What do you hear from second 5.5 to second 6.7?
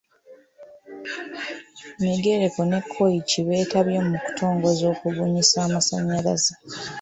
amasannyalaze.